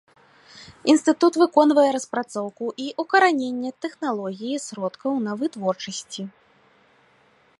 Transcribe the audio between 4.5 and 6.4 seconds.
і сродкаў на вытворчасці.